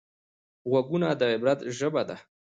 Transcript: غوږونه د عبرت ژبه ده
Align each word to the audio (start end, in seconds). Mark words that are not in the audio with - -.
غوږونه 0.69 1.07
د 1.19 1.21
عبرت 1.33 1.59
ژبه 1.77 2.01
ده 2.09 2.17